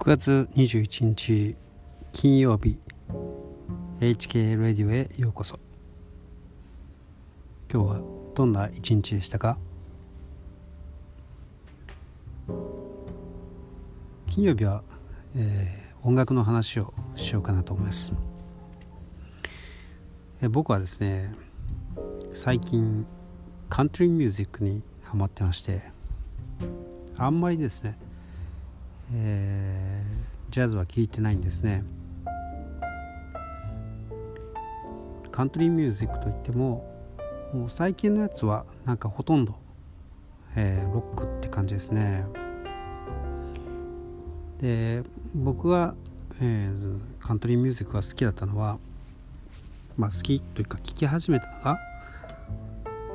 [0.00, 1.56] 6月21日
[2.14, 2.78] 金曜日
[4.00, 5.60] HK ラディオへようこそ。
[7.70, 8.02] 今日は
[8.34, 9.58] どんな一日でしたか？
[14.26, 14.82] 金曜日は、
[15.36, 18.10] えー、音楽の話をしようかなと思います、
[20.40, 21.30] えー、僕はですね
[22.32, 23.04] 最近
[23.68, 25.82] カントリーミュージックにハマってまして
[27.18, 27.98] あんまりですね
[29.12, 29.89] えー、
[30.50, 31.84] ジャズは聴いてないんですね。
[35.30, 36.84] カントリーミュージックといっても
[37.54, 39.54] もう最近のやつはなんかほとんど、
[40.56, 42.24] えー、ロックって感じですね。
[44.58, 45.02] で
[45.34, 45.94] 僕が、
[46.40, 48.78] えー、カントリーミュージックが好きだったのは
[49.96, 51.78] まあ好きというか聴き始めたのが、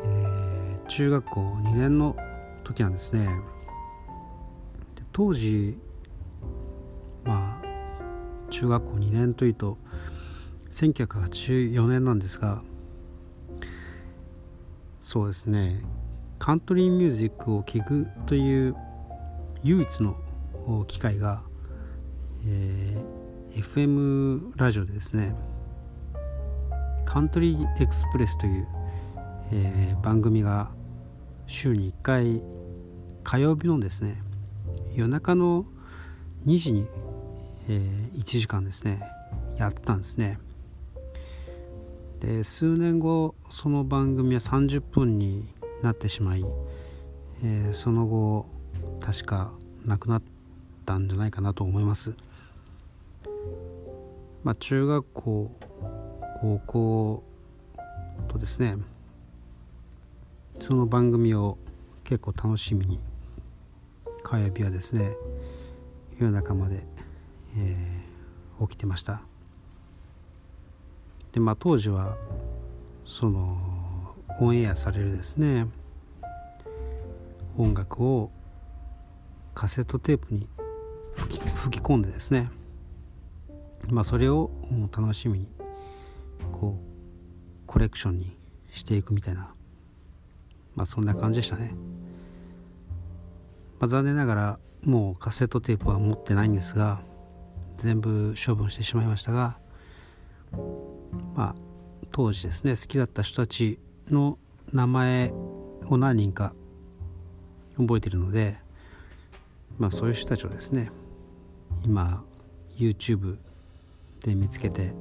[0.06, 2.16] えー、中学校2年の
[2.64, 3.28] 時なんですね。
[5.12, 5.78] 当時
[8.56, 9.78] 中学校2年というと
[10.72, 12.62] 1984年なんですが
[15.02, 15.82] そうですね
[16.40, 18.76] カントリーミュージックを聴くという
[19.64, 20.16] 唯一の
[20.88, 21.44] 機会が、
[22.48, 25.36] えー、FM ラジオでですね
[27.04, 28.68] カントリーエクスプレスという、
[29.52, 30.72] えー、番組が
[31.46, 32.42] 週に1回
[33.26, 34.16] 火曜日のですね
[34.94, 35.66] 夜中の
[36.46, 36.88] 2時に、
[37.68, 39.02] えー、1時間ですね
[39.58, 40.40] やってたんですね。
[42.20, 45.48] で数年後その番組は30分に
[45.84, 46.46] なってしまい、
[47.44, 48.46] えー、その後
[49.00, 49.52] 確か
[49.86, 50.24] なくなっ
[50.86, 52.16] たんじゃないかなと思います。
[54.44, 55.52] まあ中学校
[56.42, 57.24] 高校
[58.28, 58.78] とですね
[60.60, 61.58] その番組を
[62.04, 63.00] 結構楽しみに
[64.24, 65.16] 火曜日はですね
[66.20, 66.86] 夜中まで、
[67.58, 69.22] えー、起きてました
[71.32, 72.18] でまあ当時は
[73.06, 73.58] その
[74.40, 75.68] オンエアされるですね
[77.58, 78.32] 音楽を
[79.54, 80.48] カセットテープに
[81.14, 82.50] 吹き吹き込んでですね
[83.90, 84.50] まあそれを
[84.96, 85.50] 楽しみに
[86.52, 88.36] こうコレクションに
[88.72, 89.54] していくみたいな
[90.76, 91.74] まあそんな感じでしたね。
[93.80, 97.02] まあ、残念ながらもうカセットテープは持ってないんですが
[97.78, 99.58] 全部処分してしまいましたが
[101.36, 101.56] まあ
[102.12, 104.38] 当時ですね好きだった人たちの
[104.74, 105.32] 名前
[105.88, 106.54] を何人か
[107.78, 108.58] 覚えているので
[109.78, 110.92] まあそういう人たちをですね
[111.84, 112.24] 今
[112.78, 113.38] YouTube
[114.22, 114.94] で見つけて、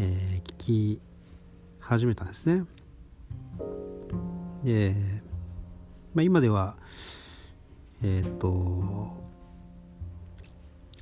[0.00, 1.00] えー、聞き
[1.80, 2.64] 始めたんですね。
[4.62, 4.94] で、
[6.14, 6.76] まあ、今では
[8.02, 9.23] えっ、ー、と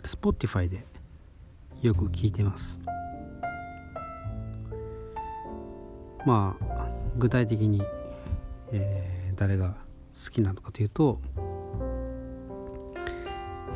[0.02, 0.84] Spotify で
[1.80, 2.78] よく聞いてます。
[6.26, 7.82] まあ具体的に、
[8.72, 9.74] えー、誰が
[10.14, 11.20] 好きなのかというと、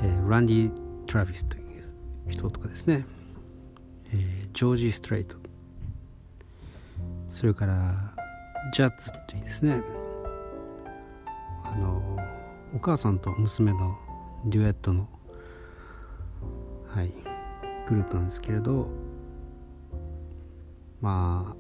[0.03, 0.73] えー、ランディ・
[1.07, 1.65] トラビスという
[2.29, 3.05] 人とかですね、
[4.13, 5.37] えー、ジョージ・ストレート
[7.29, 8.15] それから
[8.73, 9.83] ジャッズというですね。
[11.65, 12.17] あの
[12.75, 13.99] お母さんと娘の
[14.47, 15.09] デュエットの、
[16.97, 17.13] はい、
[17.87, 18.89] グループなんですけれど
[21.03, 21.55] ま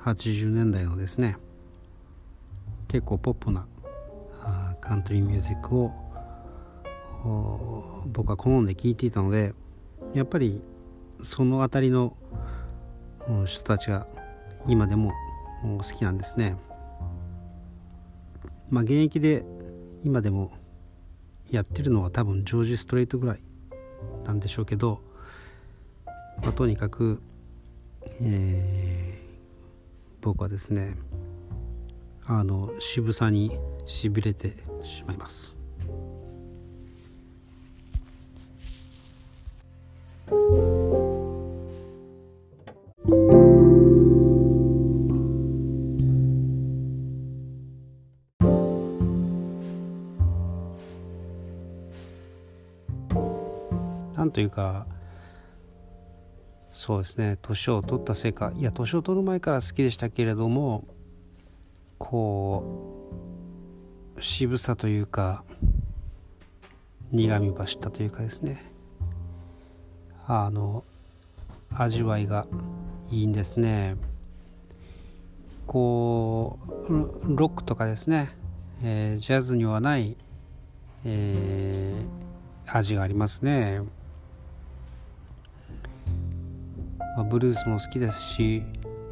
[0.00, 1.36] あ80年代のですね
[2.88, 3.64] 結構ポップな
[4.80, 5.92] カントリーミュージックを
[8.08, 9.54] 僕は好んで聴いていたので
[10.14, 10.64] やっぱり
[11.22, 12.16] その辺りの
[13.46, 14.08] 人たちが
[14.66, 15.12] 今でも
[15.62, 16.56] 好きなんですね。
[18.68, 19.44] まあ現役で
[20.02, 20.50] 今でも
[21.52, 23.42] やってるのは多分ジョージ・ストレートぐらい
[24.24, 25.00] なんでしょうけど、
[26.42, 27.20] まあ、とにかく、
[28.20, 30.96] えー、僕はですね
[32.26, 34.54] あの渋さにしびれて
[34.84, 35.61] しまいます。
[54.22, 54.86] なんというか
[56.70, 60.84] そうですね年を取ったせいかいや年を取る前から好きでしたけれども
[61.98, 63.04] こ
[64.16, 65.42] う渋さというか
[67.10, 68.64] 苦み走ったというかですね。
[70.26, 70.84] あの
[71.74, 72.46] 味わいが
[73.10, 73.96] いいんですね。
[75.66, 78.30] こうロックとかですね、
[78.84, 80.16] えー、ジャズにはない、
[81.04, 82.32] えー
[82.78, 83.80] 味がありますね、
[87.16, 88.62] まあ、ブルースも好きですし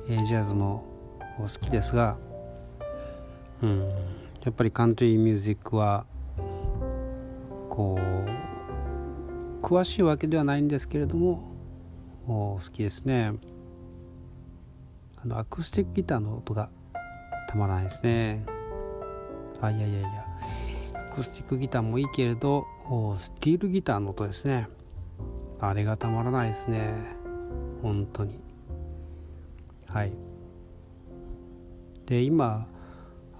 [0.08, 0.84] ジャズも
[1.38, 2.16] 好きですが
[3.62, 3.88] うん
[4.42, 6.06] やっぱりカントリーミュージックは
[7.68, 11.50] こう詳しいわけではないんですけれども
[12.26, 13.32] 好きですね。
[15.22, 16.70] あのアクスティックギターの音が
[17.48, 18.44] たまらないですね。
[19.60, 20.08] あいやいやいや
[21.12, 22.66] アクスティックギターもいいけれど
[23.18, 24.68] スティールギターの音ですね。
[25.60, 27.19] あれがたまらないですね。
[27.82, 28.38] 本当に。
[29.88, 30.12] はい。
[32.06, 32.66] で今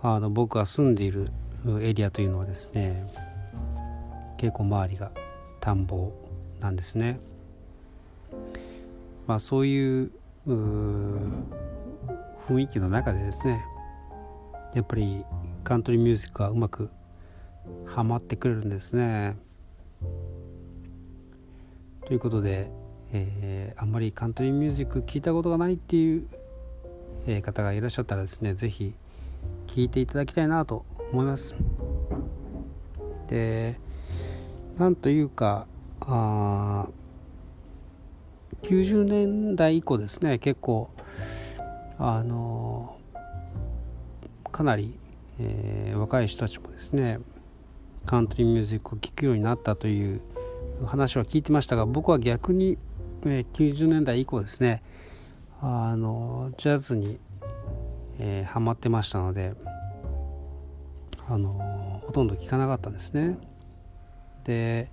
[0.02, 1.31] あの僕が住んでいる
[1.81, 3.06] エリアというのはですね
[4.38, 5.10] 結構周りが
[5.60, 6.12] 田んぼ
[6.60, 7.20] なんですね。
[9.26, 10.10] まあそういう
[10.46, 13.64] 雰囲気の中でですね
[14.75, 15.25] やっぱり
[15.64, 16.88] カントリーミュージックはうまく
[17.87, 19.37] はまってくれるんですね。
[22.06, 22.70] ということで、
[23.12, 26.27] えー、あんまりカントリーミュージック聞いたことがないっていう、
[27.43, 28.95] 方がいらっしゃったらですね是非
[29.67, 31.55] 聞いていただきたいなと思います。
[33.29, 33.79] で
[34.79, 35.67] なんというか
[36.01, 36.89] あ
[38.62, 40.91] 90年代以降ですね結構
[41.99, 42.97] あの
[44.51, 44.99] かなり、
[45.39, 47.21] えー、若い人たちもですね
[48.07, 50.21] カントリーミュージックを聴くようになったという
[50.87, 52.79] 話は聞いてましたが僕は逆に、
[53.26, 54.82] え、90年代以降ですね
[55.61, 57.19] あのジャズに
[58.22, 59.55] えー、ハマってましたので、
[61.26, 63.38] あのほとんど聞かなかったんですね。
[64.44, 64.90] で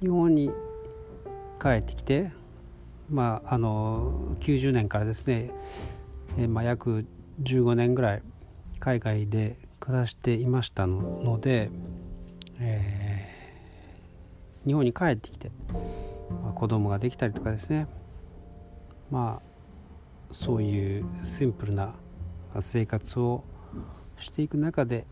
[0.00, 0.50] 日本に
[1.60, 2.32] 帰ってきて
[3.10, 5.50] まああの90年からですね、
[6.38, 7.04] えー、まあ、約
[7.42, 8.22] 15年ぐらい
[8.80, 11.70] 海外で暮らしていましたので、
[12.58, 15.50] えー、日本に帰ってきて、
[16.54, 17.86] 子供ができたりとかですね。
[19.10, 19.52] まあ
[20.32, 21.94] そういうシンプルな
[22.60, 23.44] 生活を
[24.16, 25.06] していく中で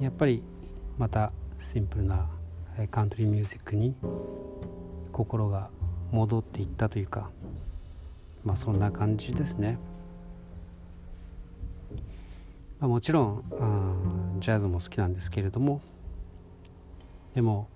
[0.00, 0.42] やっぱり
[0.98, 2.28] またシンプルな
[2.90, 3.96] カントリーミュージックに
[5.12, 5.70] 心が
[6.12, 7.30] 戻っていったというか
[8.44, 9.78] まあそんな感じですね、
[12.78, 15.80] まあ、もちろんジャズも好きなんですけれども
[17.34, 17.68] でも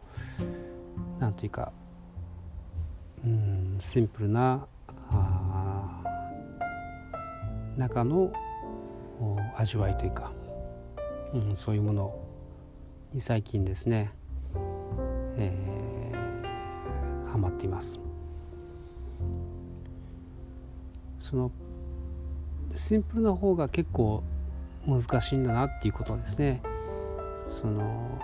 [1.19, 1.73] なんというか
[3.25, 4.67] うんシンプルな
[7.77, 8.33] 中の
[9.57, 10.33] 味わいというか、
[11.33, 12.19] うん、そういうもの
[13.13, 14.11] に最近ですね、
[15.37, 18.01] えー、ハマっています。
[21.19, 21.51] その
[22.75, 24.23] シンプルな方が結構
[24.87, 26.63] 難しいんだなっていうことはですね。
[27.47, 28.21] その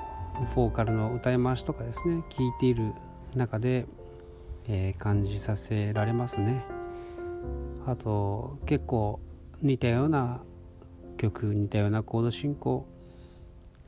[0.54, 2.92] フォーカルの歌い回しとかですね聞いている
[3.36, 3.86] 中で、
[4.68, 6.64] えー、感じさせられますね
[7.86, 9.20] あと結構
[9.62, 10.40] 似たような
[11.16, 12.86] 曲似たようなコード進行、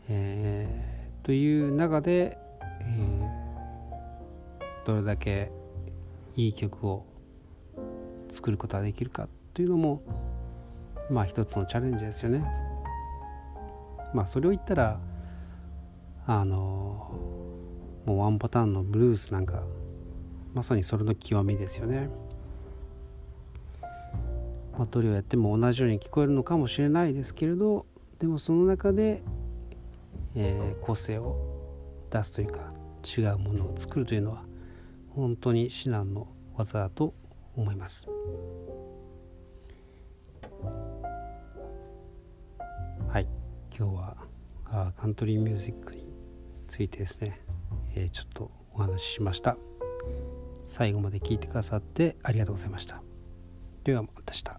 [0.08, 2.38] えー、という中で、
[2.80, 5.50] えー、どれだけ
[6.36, 7.04] いい曲を
[8.30, 10.02] 作ることができるかというのも
[11.10, 12.44] まあ一つのチャレンジですよね。
[14.12, 15.00] まあそれを言ったら
[16.26, 17.12] あの
[18.04, 19.62] もうワンパターンのブルースなんか
[20.56, 22.08] まさにそれの極みですよね。
[24.72, 27.86] まあ、どれをやっても同じように聞こえるのかもしれないですけれど
[28.18, 29.22] でもその中で、
[30.34, 31.36] えー、個性を
[32.10, 32.72] 出すというか
[33.04, 34.44] 違うものを作るというのは
[35.10, 37.12] 本当に至難の技だと
[37.54, 38.06] 思います。
[43.08, 43.28] はい
[43.76, 44.16] 今日は
[44.64, 46.06] あカントリーミュージックに
[46.66, 47.40] ついてですね、
[47.94, 49.56] えー、ちょっとお話ししました
[50.66, 53.02] 最後まで聞いてくださってありがとうございました。
[53.84, 54.55] ではまた明日。